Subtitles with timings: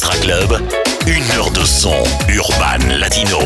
[0.00, 0.62] l'Extra Club,
[1.06, 1.92] une heure de son
[2.28, 3.38] urban latino.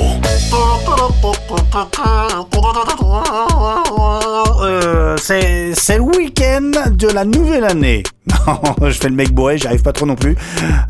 [4.63, 8.05] Euh, c'est le week-end de la nouvelle année.
[8.83, 10.37] Je fais le mec bourré, j'arrive pas trop non plus.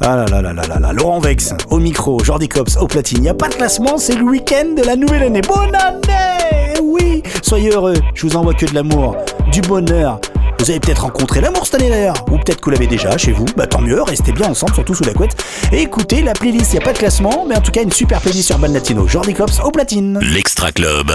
[0.00, 0.92] Ah là là là là là.
[0.92, 3.24] Laurent Vex, au micro, Jordi Cops, au platine.
[3.24, 5.40] Y a pas de classement, c'est le week-end de la nouvelle année.
[5.40, 9.16] Bonne année Oui Soyez heureux, je vous envoie que de l'amour,
[9.50, 10.20] du bonheur,
[10.58, 13.32] vous avez peut-être rencontré l'amour cette année d'ailleurs, ou peut-être que vous l'avez déjà chez
[13.32, 15.36] vous, bah tant mieux, restez bien ensemble, surtout sous la couette.
[15.72, 17.92] Et écoutez, la playlist, il n'y a pas de classement, mais en tout cas une
[17.92, 19.06] super playlist sur Ban Latino.
[19.06, 20.18] Jordi Cops au platine.
[20.22, 21.12] L'Extra Club.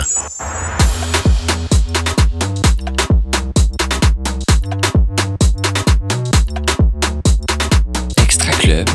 [8.18, 8.88] Extra Club,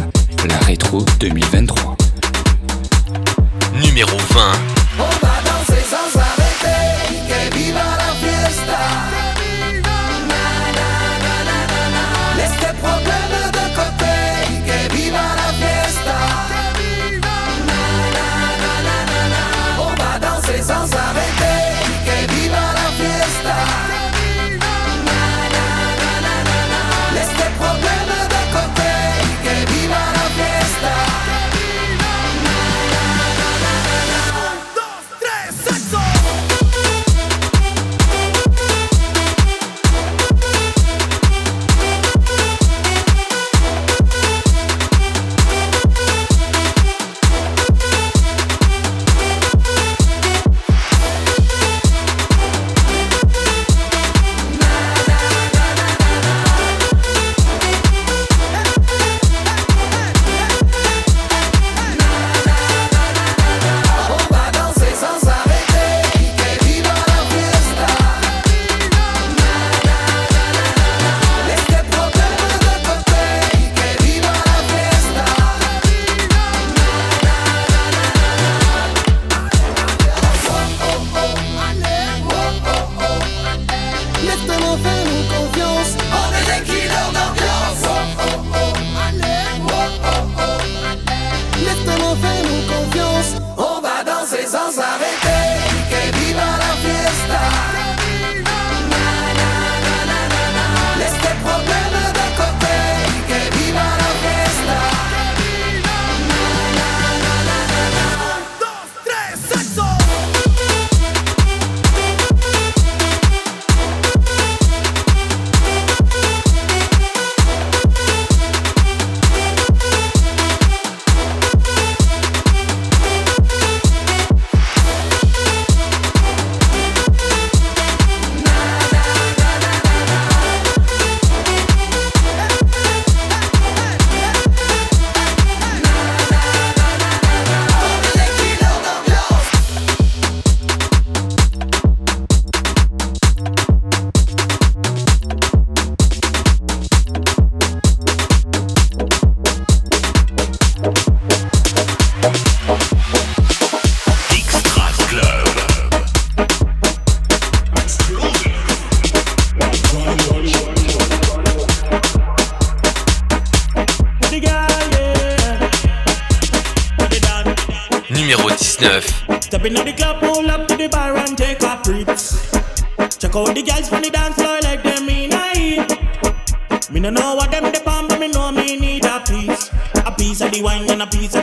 [0.48, 1.96] la rétro 2023.
[3.82, 5.23] Numéro 20.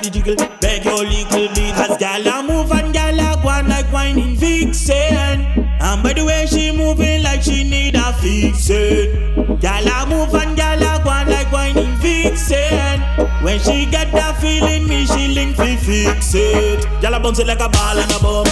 [0.01, 0.35] The jiggle.
[0.59, 4.35] Beg your little bit, cause gal a move and gal a go on like whining
[4.35, 5.45] vixen.
[5.81, 9.59] And by the way she moving like she need a fixin'.
[9.59, 13.01] Gal a move and gal a go on like whining vixen.
[13.43, 16.79] When she get that feeling, me she link fi fix it.
[17.01, 18.45] Gyal a bounce it like a ball and a bomb.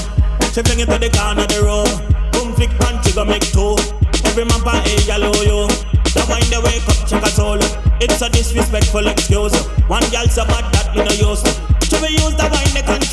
[0.54, 2.32] She fling it to the corner of the room.
[2.32, 3.76] Boom flick panty go make two.
[4.26, 5.78] Every man pan a oh yo.
[8.22, 9.56] A disrespectful excuse.
[9.88, 11.40] One gyal so bad that me no use.
[11.88, 13.09] She be use the wine they control.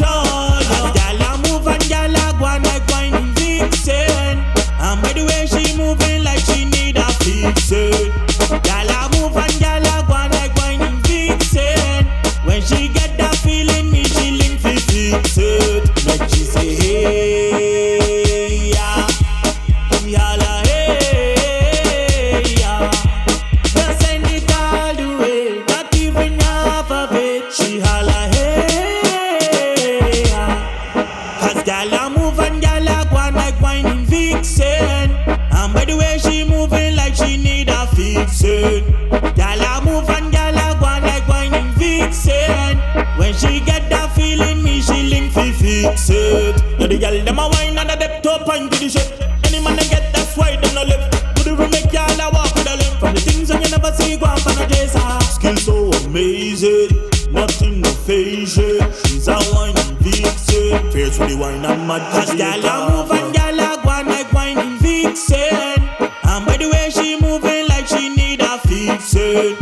[61.38, 65.80] wine and mad Cause gal a move and gal a go on like whining vixen.
[66.24, 69.56] And by the way she moving like she need a fixin'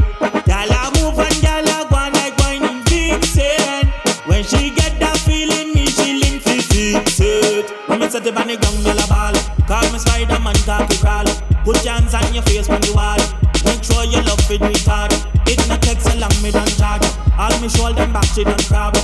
[0.46, 3.88] Gal a move and gal a go on like whining vixen.
[4.26, 7.70] When she get that feeling me she link fi fix it.
[7.88, 9.34] When me set it on the ground gal a ball.
[9.66, 11.26] Call me Spider-Man cause crawl.
[11.64, 13.16] Put your hands on your face when you wall
[13.64, 15.12] Make sure you love it retard.
[15.48, 17.06] It not take so long me don't charge.
[17.38, 18.94] All me shoulder back she don't crab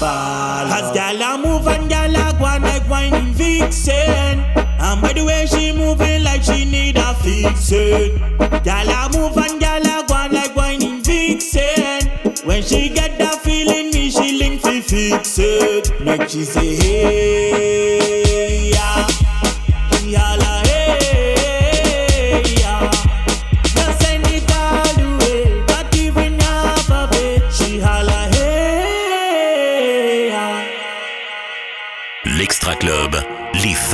[0.00, 0.66] fall.
[0.72, 4.40] Cause gal a move and gal a go on like whining vixen.
[4.84, 8.18] And by the way she moving like she need a fixin.
[8.64, 12.00] Gal a move and gal a go on like whining vixen.
[12.44, 16.00] When she get that feeling, me she link fi fix it.
[16.00, 17.69] Make she say hey.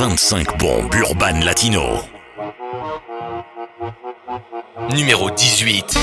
[0.07, 2.01] 25 bombes urbaines latino.
[4.89, 5.97] Numéro 18.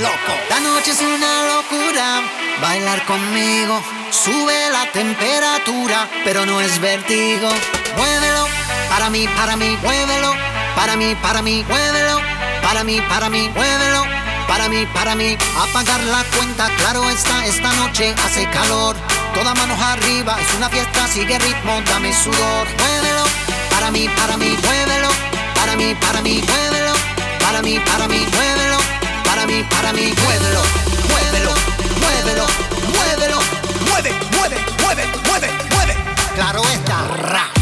[0.00, 0.32] Loco.
[0.48, 2.22] La noche es una locura,
[2.60, 3.80] bailar conmigo
[4.12, 7.48] sube la temperatura, pero no es vertigo.
[7.96, 8.46] Muévelo,
[8.88, 10.34] para mí, para mí, muévelo,
[10.76, 12.20] para mí, para mí, muévelo,
[12.62, 14.04] para mí, para mí, muévelo,
[14.48, 15.36] para mí, para mí.
[15.58, 18.96] Apagar la cuenta, claro está, esta noche hace calor.
[19.34, 22.66] Todas manos arriba, es una fiesta, sigue ritmo, dame sudor.
[22.78, 23.24] Muévelo,
[23.70, 25.08] para mí, para mí, muévelo,
[25.54, 26.92] para mí, para mí, muévelo,
[27.38, 28.59] para mí, para mí, muévelo,
[29.50, 30.62] mí, para mí, muévelo,
[31.08, 31.54] muévelo,
[32.00, 32.46] muévelo,
[32.94, 33.38] muévelo,
[33.86, 35.96] mueve, mueve, mueve, mueve, mueve.
[36.34, 37.59] Claro está, ra.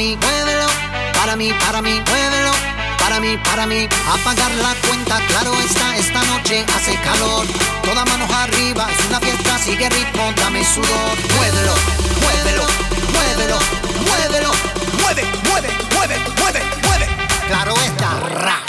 [0.00, 0.66] Mí, muévelo,
[1.12, 2.52] para mí, para mí, muévelo,
[2.98, 3.86] para mí, para mí.
[4.14, 7.46] Apagar la cuenta, claro está, esta noche hace calor.
[7.82, 11.16] Todas manos arriba, es una fiesta, sigue ritmo, dame sudor.
[11.36, 11.74] Muévelo,
[12.22, 12.66] muévelo,
[13.12, 13.58] muévelo,
[14.08, 14.52] muévelo,
[15.02, 17.06] mueve, mueve, mueve, mueve, mueve.
[17.46, 18.10] Claro está,
[18.44, 18.59] ra.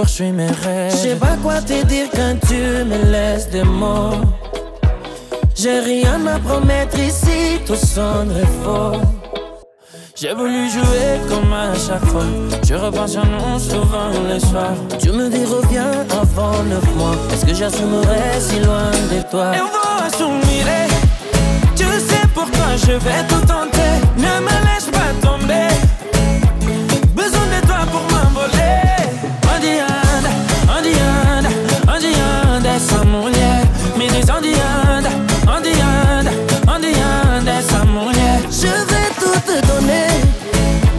[0.00, 4.12] Je sais pas quoi te dire quand tu me laisses des mots.
[5.56, 9.00] J'ai rien à promettre ici, tout sonnerait faux.
[10.14, 12.26] J'ai voulu jouer comme à chaque fois.
[12.64, 14.72] Je repense à nous souvent le soir.
[15.00, 17.16] Tu me dis reviens avant neuf mois.
[17.32, 19.52] Est-ce que j'assumerai si loin de toi?
[19.56, 20.62] Et on va assumer.
[21.74, 23.94] Tu sais pourquoi je vais tout tenter.
[24.16, 24.87] Ne me laisse
[38.50, 40.08] je vais tout te donner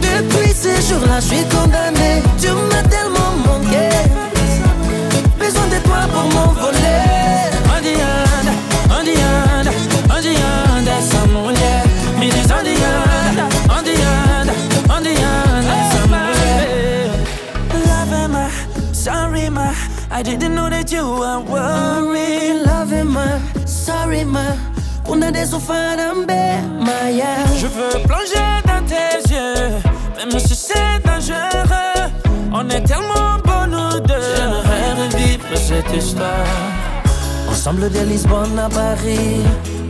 [0.00, 2.22] depuis ce jour-là, je suis condamné.
[2.40, 3.88] Tu m'as tellement manqué.
[5.38, 6.59] Besoin de toi pour mon
[27.56, 29.80] Je veux plonger dans tes yeux,
[30.18, 32.10] même si c'est dangereux.
[32.52, 34.14] On est tellement beaux nous deux.
[34.36, 36.28] J'aimerais revivre cette histoire.
[37.50, 39.40] Ensemble de Lisbonne à Paris,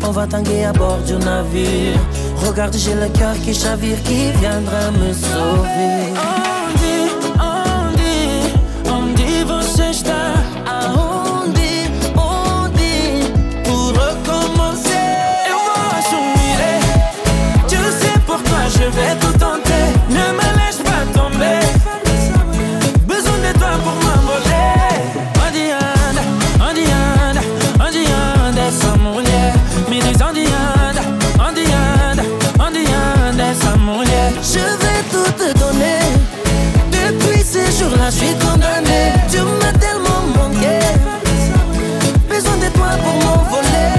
[0.07, 1.99] on va tanguer à bord du navire.
[2.47, 6.15] Regarde, j'ai le cœur qui chavire, qui viendra me sauver.
[6.15, 6.60] Oh.
[35.11, 35.99] tout te donné.
[36.91, 39.13] Depuis ce jour-là, je suis condamné.
[39.31, 40.79] Tu m'as tellement manqué.
[42.29, 43.91] Besoin de toi pour m'envoler.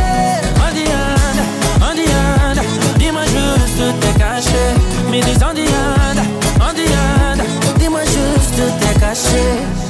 [0.66, 1.42] Andiane,
[1.90, 2.66] Andiane,
[2.98, 4.64] dis-moi juste t'es caché.
[5.10, 6.22] Mais dis Andiane,
[6.60, 7.46] Andiane,
[7.78, 9.81] dis-moi juste t'es caché.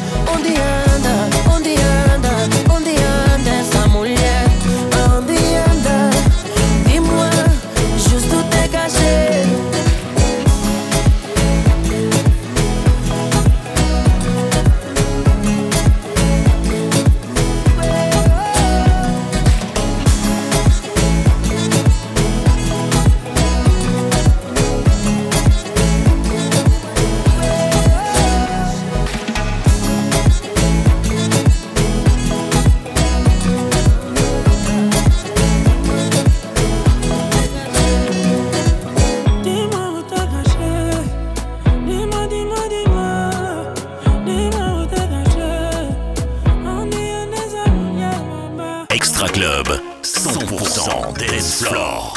[49.22, 49.68] Matra Club,
[50.02, 52.14] 100% dance floor.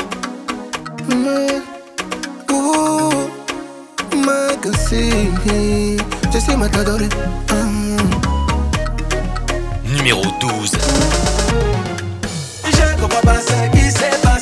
[4.27, 5.99] I can see me.
[9.85, 10.71] Numéro 12.
[12.65, 14.34] Je comprends pas ce qui s'est passé.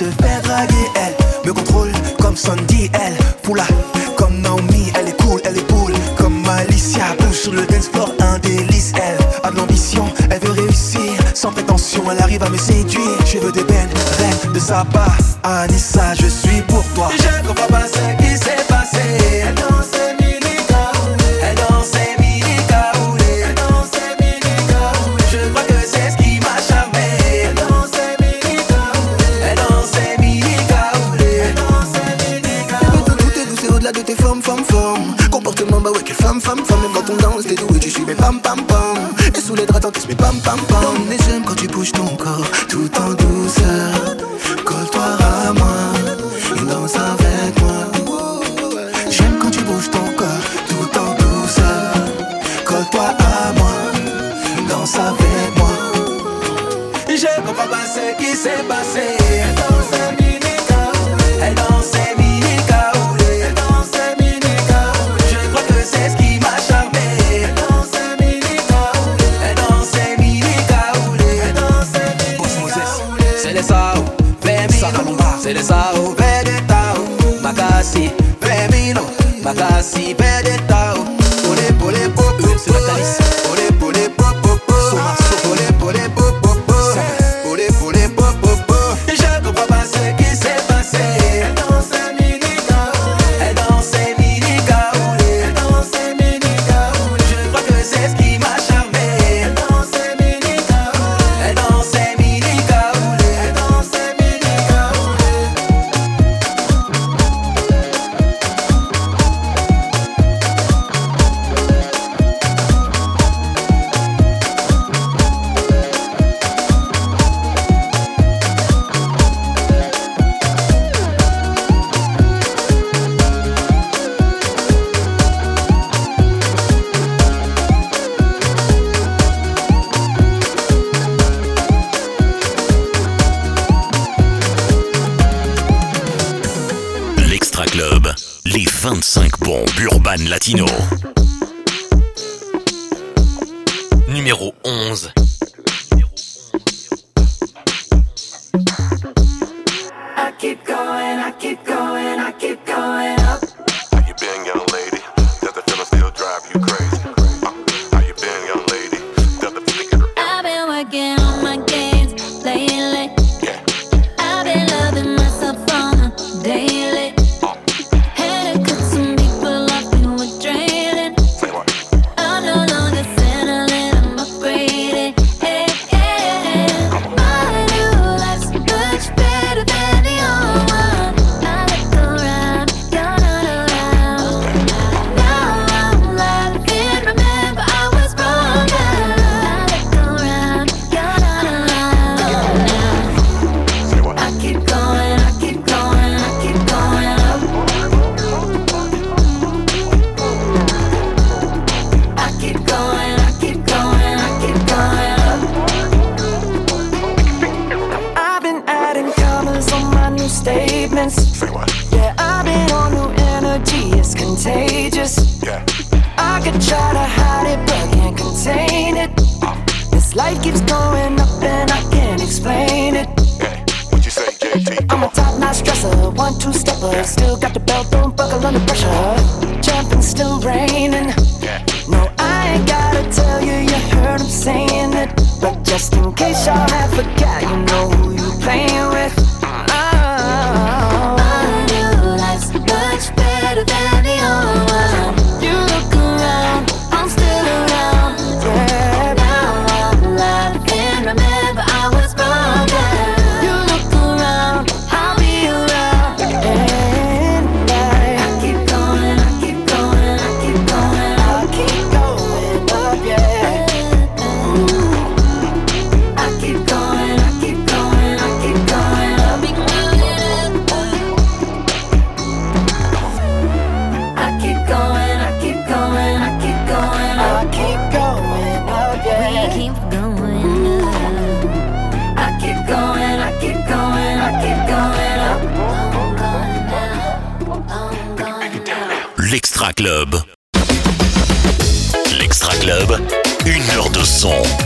[0.00, 0.39] to them.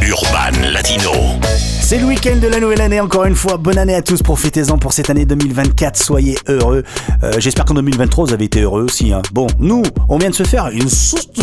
[0.06, 1.12] Urban Latino.
[1.80, 3.56] C'est le week-end de la nouvelle année, encore une fois.
[3.56, 6.82] Bonne année à tous, profitez-en pour cette année 2024, soyez heureux.
[7.22, 9.14] Euh, j'espère qu'en 2023, vous avez été heureux aussi.
[9.14, 9.22] Hein.
[9.32, 10.88] Bon, nous, on vient de se faire une,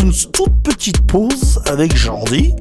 [0.00, 2.54] une toute petite pause avec Jordi.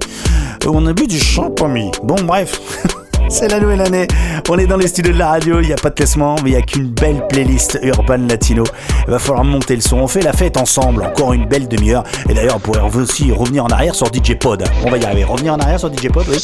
[0.66, 1.92] Euh, on a bu du champagne.
[2.04, 2.60] Bon, bref.
[3.30, 4.08] C'est la nouvelle année.
[4.50, 6.52] On est dans les studios de la radio, il n'y a pas de classement, mais
[6.52, 8.64] il n'y a qu'une belle playlist urban latino.
[9.08, 9.98] Il va falloir monter le son.
[9.98, 12.04] On fait la fête ensemble, encore une belle demi-heure.
[12.30, 14.64] Et d'ailleurs, on pourrait aussi revenir en arrière sur DJ Pod.
[14.86, 15.24] On va y arriver.
[15.24, 16.38] Revenir en arrière sur DJ Pod, oui.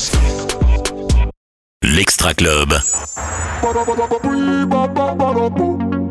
[1.84, 2.74] L'Extra Club.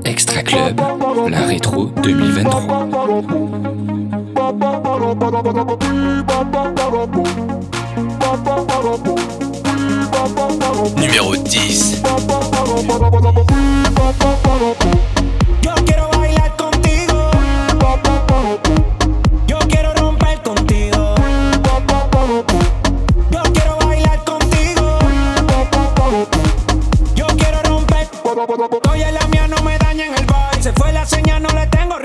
[0.04, 0.80] Extra Club,
[1.28, 2.88] la rétro 2023.
[10.26, 12.02] Numéro 10.
[15.62, 17.30] Yo quiero bailar contigo.
[19.46, 21.14] Yo quiero romper contigo.
[23.30, 24.98] Yo quiero bailar contigo.
[27.14, 28.08] Yo quiero romper.
[28.90, 30.60] Oye, la mía no me daña en el baile.
[30.60, 31.98] Se fue la señal, no le tengo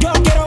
[0.00, 0.39] Yo quiero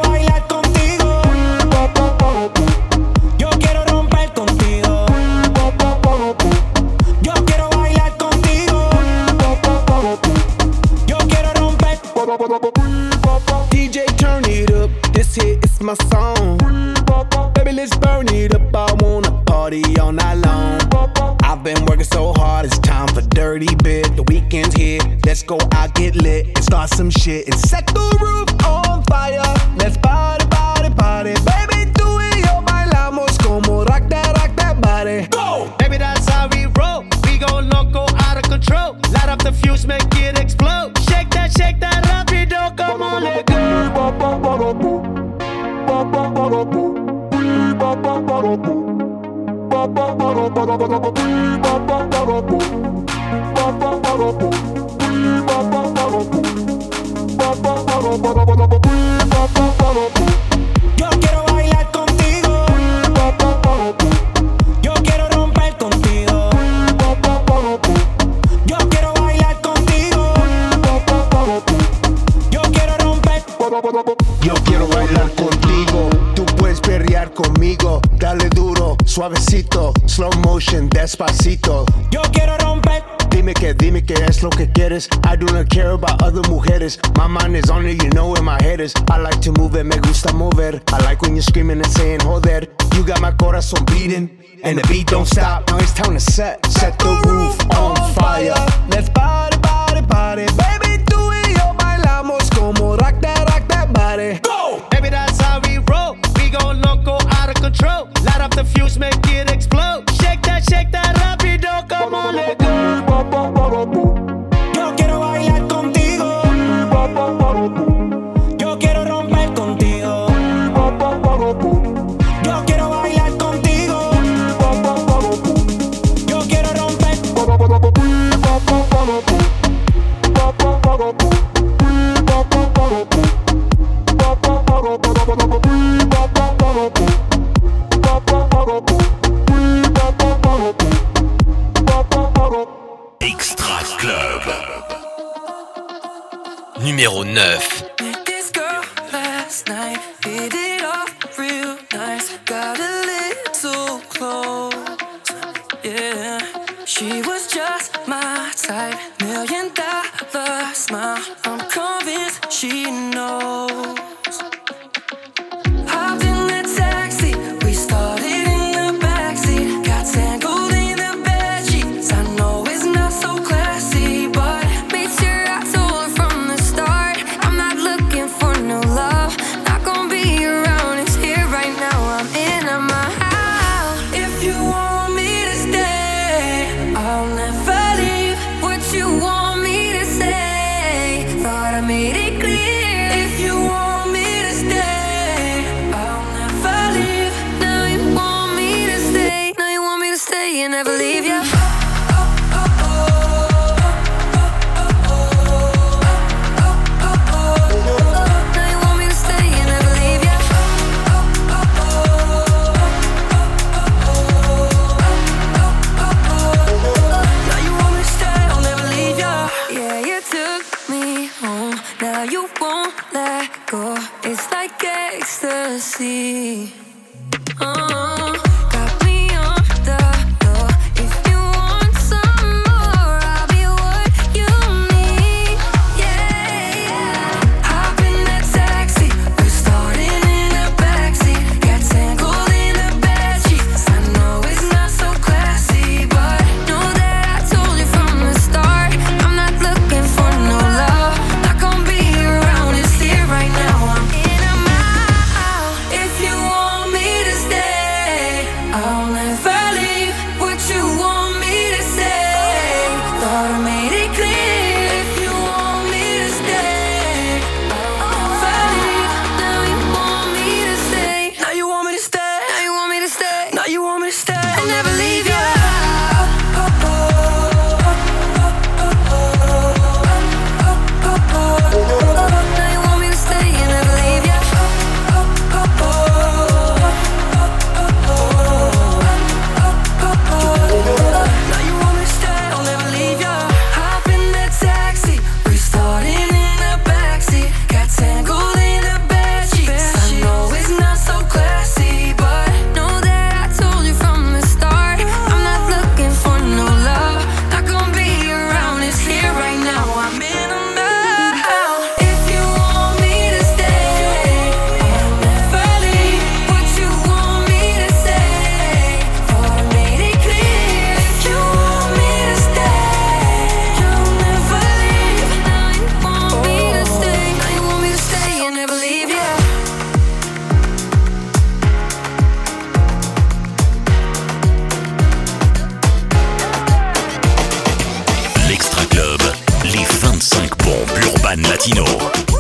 [341.86, 342.33] Show.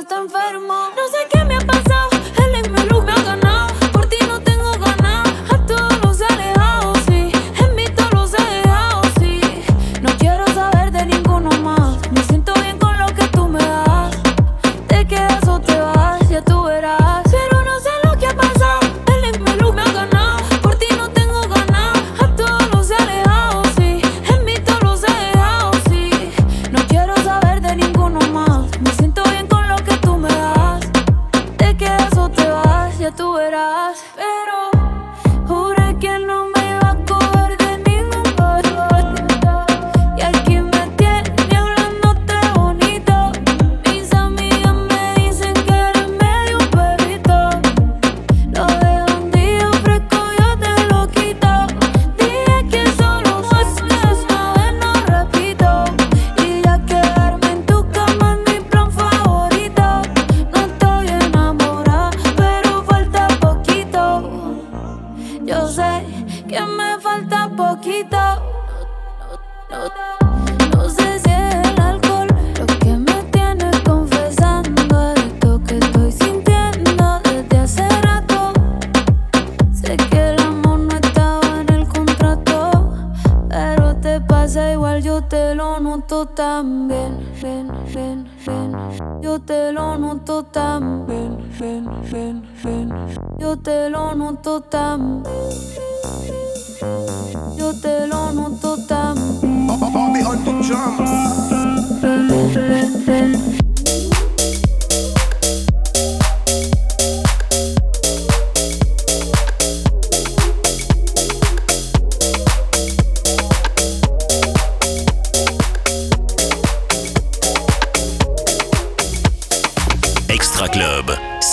[0.00, 0.90] Está enfermo.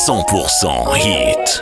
[0.07, 1.61] 100% hit.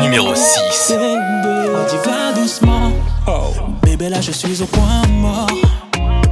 [0.00, 0.94] Numéro 6.
[1.90, 2.90] Dis va doucement.
[3.82, 5.46] Bébé, là je suis au point mort.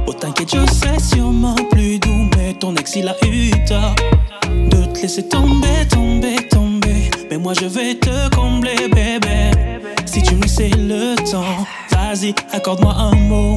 [0.07, 2.27] Oh, t'inquiète, je sais sûrement plus doux.
[2.35, 3.93] Mais ton ex, il a eu tort
[4.49, 7.11] de te laisser tomber, tomber, tomber.
[7.29, 8.35] Mais moi, je vais te
[12.57, 13.56] accorde-moi un moment.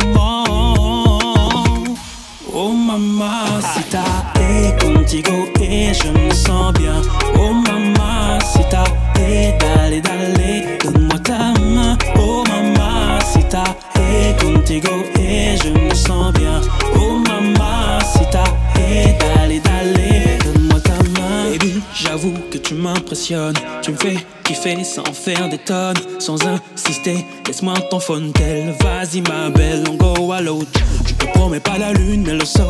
[27.91, 28.73] Ton phone tel.
[28.83, 30.71] Vas-y, ma belle, on go à l'autre.
[31.07, 32.70] Je te promets pas la lune, mais le soleil.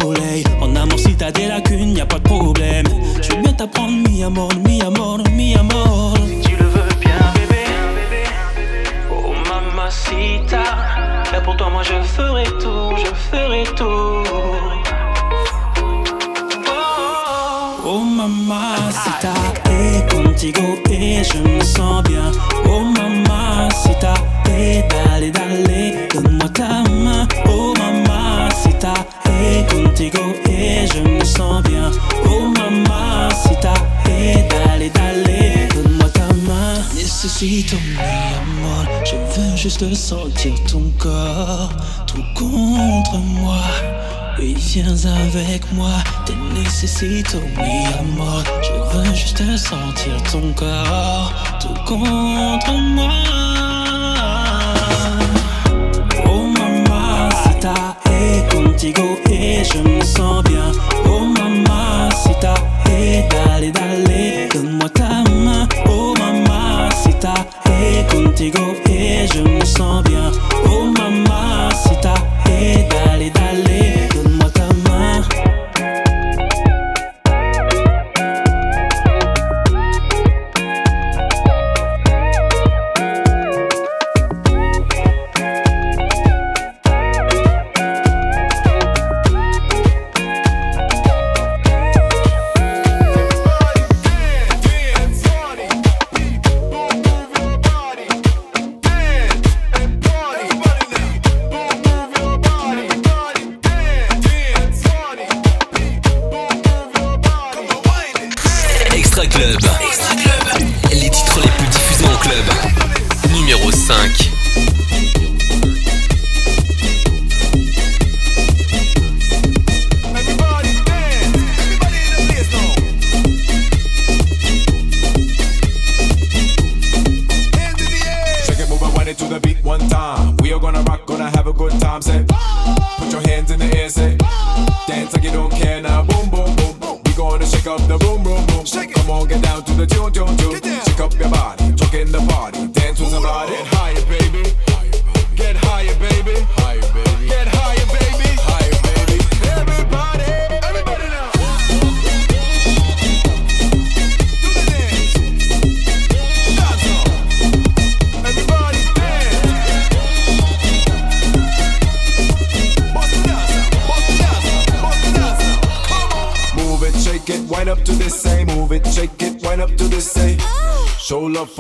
[37.43, 37.47] Je
[39.17, 41.71] veux juste sentir ton corps,
[42.07, 43.63] tout contre moi.
[44.39, 48.45] Oui, viens avec moi, te necesito mi amor.
[48.61, 53.11] Je veux juste sentir ton corps, tout contre moi.
[56.27, 60.73] Oh mamacita, et contigo et je me sens bien.
[61.07, 62.53] Oh mamacita,
[62.87, 65.20] et dale, dale, donne-moi ta main.
[65.20, 65.20] Oh
[67.25, 70.31] et contigo et je me sens bien.
[70.71, 71.50] Oh mamacita,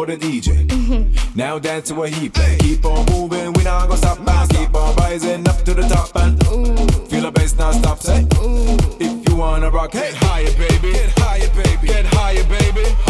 [0.00, 1.36] for the DJ.
[1.36, 2.56] Now dance to what he play.
[2.58, 4.18] Keep on moving, we not gonna stop.
[4.26, 7.06] And keep on rising up to the top and Ooh.
[7.06, 8.00] feel the bass now stop.
[8.00, 8.78] Say, Ooh.
[8.98, 10.92] if you wanna rock, get higher, baby.
[10.92, 11.86] Get higher, baby.
[11.86, 13.09] Get higher, baby.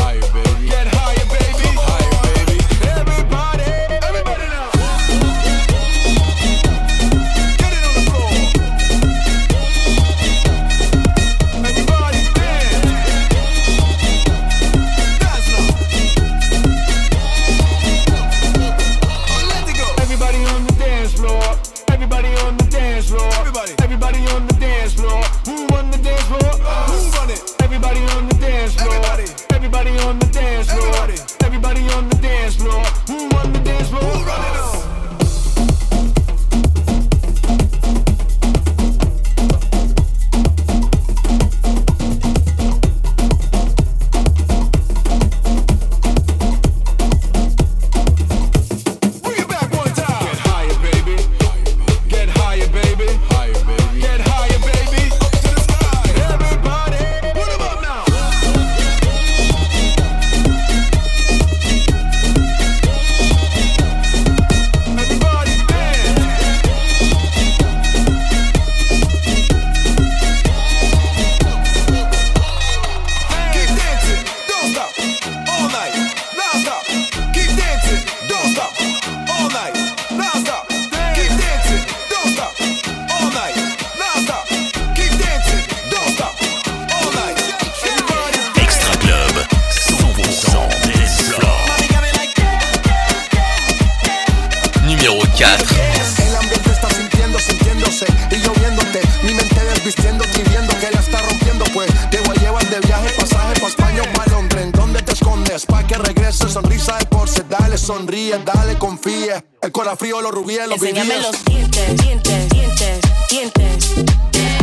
[108.01, 109.43] sonríes, dale, confíes.
[109.61, 111.23] El corazón frío, los rubíes, los Enséñame vivíes.
[111.23, 113.95] los dientes, dientes, dientes, dientes.
[114.33, 114.59] Yeah.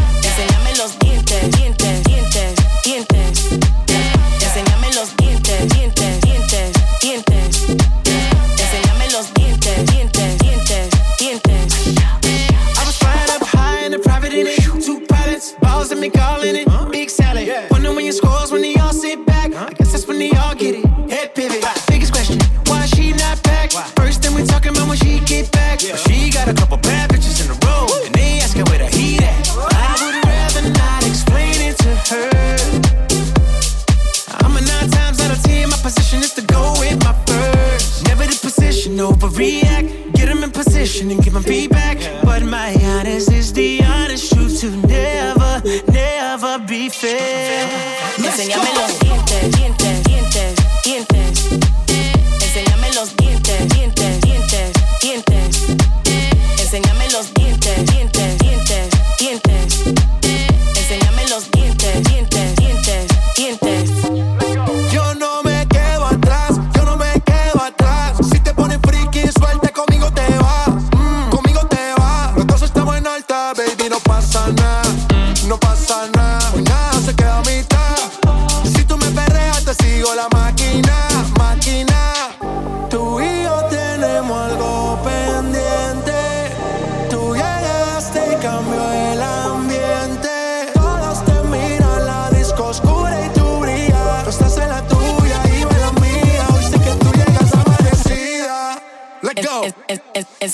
[0.78, 2.07] Los dientes, dientes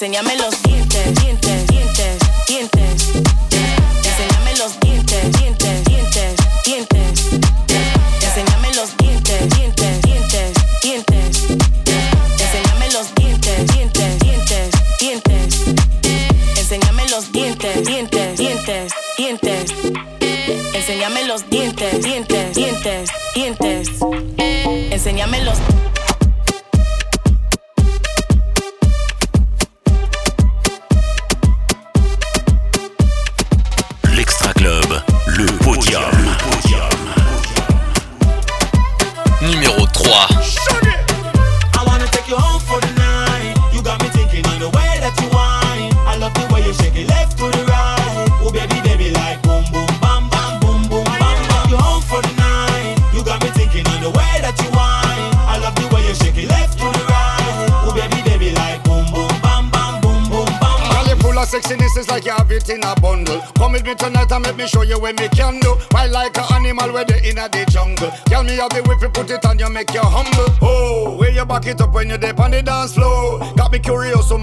[0.03, 0.82] enséñame los dientes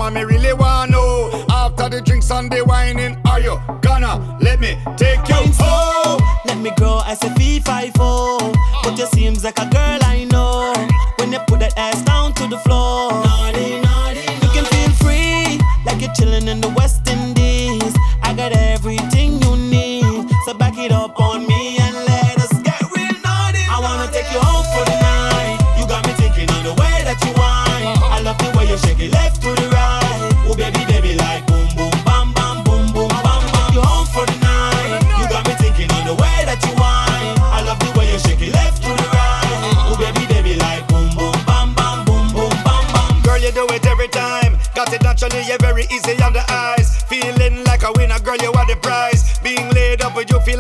[0.01, 1.45] so mommy really wanna know.
[1.51, 6.21] After the drinks and the whining, are you gonna let me take you home?
[6.47, 7.93] Let me grow as a fee five.
[7.99, 8.53] Uh.
[8.83, 10.73] But you seems like a girl I know.
[11.19, 13.11] When you put that ass down to the floor.
[13.11, 17.95] Naughty, naughty, You can feel free, like you're chilling in the West Indies.
[18.23, 20.31] I got everything you need.
[20.47, 21.50] So back it up on me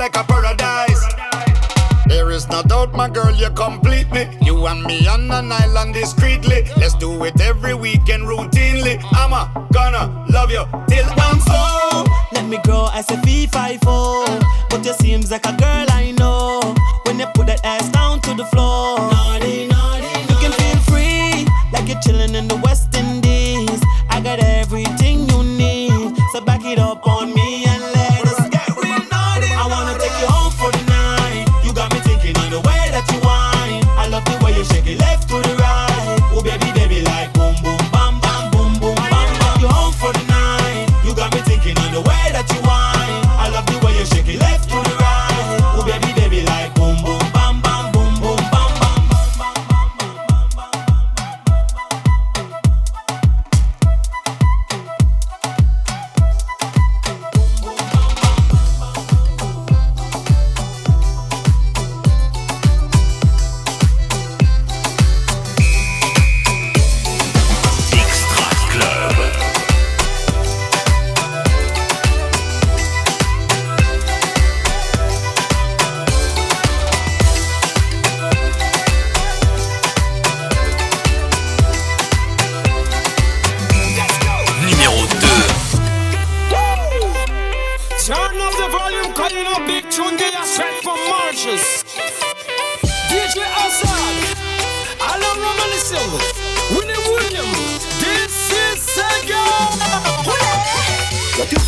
[0.00, 1.04] like a paradise.
[2.06, 4.26] There is no doubt, my girl, you complete me.
[4.40, 6.64] You and me on an island discreetly.
[6.78, 8.98] Let's do it every weekend routinely.
[9.12, 12.06] I'm a gonna love you till I'm so.
[12.32, 13.80] Let me grow as a fee five.
[14.70, 16.74] But you seems like a girl I know.
[17.04, 18.96] When you put that ass down to the floor.
[18.98, 22.56] Naughty, naughty, You can feel free, like you're chilling in the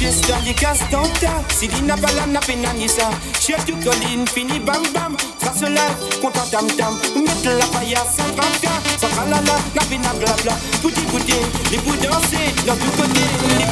[0.03, 3.11] Toi tu fais ça, les casse dans ta Si n'a pas la n'a pas nanisa
[3.41, 5.17] Chef du colline, fini bam bam.
[5.39, 5.65] Trace
[6.21, 11.35] content tam tam Mettre la banca Sans tralala, n'a pas na blabla Bouti bouti,
[11.71, 13.67] les Dans tout côté, les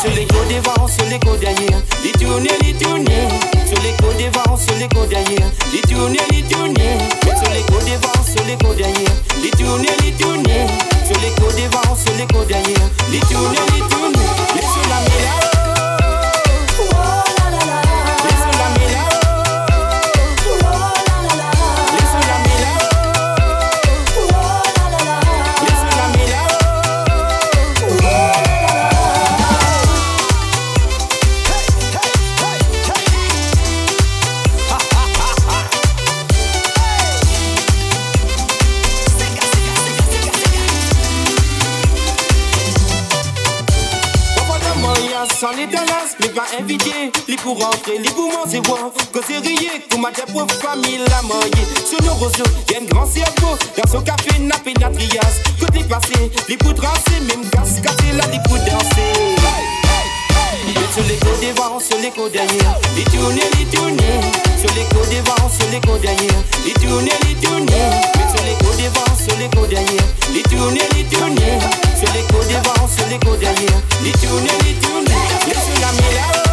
[0.00, 3.68] sur les côtes devant, les côtes les tourner, les.
[3.68, 5.10] Sur les côtes devant, sur les côtes
[5.72, 6.42] les tourner, les.
[6.42, 9.12] Sur les côtes devant, sur les côtes derrière,
[9.42, 9.50] les
[10.42, 10.91] les.
[11.20, 14.26] Les côtes devant, sur les côtes derrière, les tourner, les tourner.
[14.54, 15.51] Les sur la
[46.58, 50.98] inviter, les pour rentrer, les pour manger, voir, que c'est rier, pour ma pour famille,
[51.08, 51.50] la moyen.
[51.86, 55.20] Sur nos réseaux, y'a un grand cerveau, dans son café, n'a pas n'a trias,
[55.60, 59.81] côté passé, les pour tracer, même casse, casser là, les pour danser.
[60.90, 64.20] Sur les côtes devant, sur les côtes derrière, les tourner, les.
[64.58, 67.34] Sur les côtes devant, sur les côtes derrière, les tourner, les
[68.34, 71.58] sur les côtes devant, sur les côtes derrière, les tourner, les tourner.
[71.98, 72.48] Sur les côtes
[72.96, 74.72] sur les côtes derrière, les les.
[75.46, 76.51] Les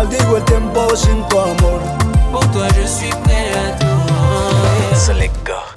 [0.00, 1.82] Maldigo el tiempo sin tu amor.
[2.32, 4.96] Pour toi, je suis prêt à tout.
[4.96, 5.69] Selecta.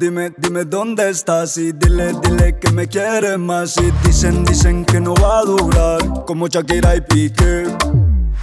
[0.00, 4.98] Dime, dime, dónde estás y dile, dile que me quieres más y dicen, dicen que
[4.98, 7.64] no va a durar como Shakira y Piqué.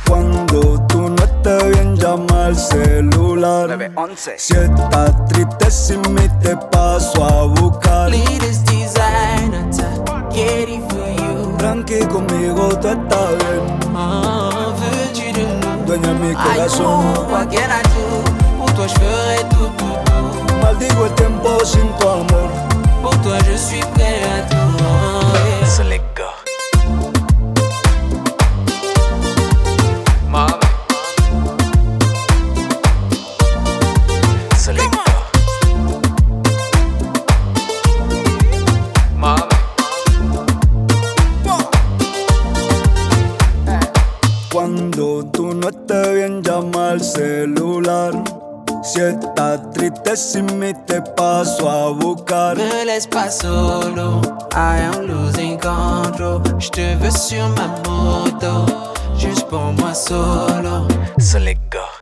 [0.08, 3.92] Cuando tú no estés bien llama al celular.
[4.36, 8.12] Si estás triste sin mí te paso a buscar.
[8.12, 9.66] Designer,
[10.32, 11.58] get it for you.
[11.58, 13.80] Tranqui conmigo tú estás bien.
[13.92, 15.88] Nous?
[15.88, 17.14] Dueña de mi I corazón.
[17.16, 18.07] know, what can I do?
[18.78, 20.54] Pour toi, je ferai tout, tout, tout.
[20.62, 22.50] Maldigo el tiempo sin tu amor.
[23.02, 24.58] Pour toi, je suis prêt à tout.
[48.98, 52.58] Si estás triste sin mí te paso a buscar.
[52.58, 54.22] Me laisse pas solo,
[54.54, 56.42] I am losing control.
[56.58, 58.66] Je te veux sur ma moto,
[59.16, 60.88] juste pour moi solo.
[61.20, 61.97] Selecta.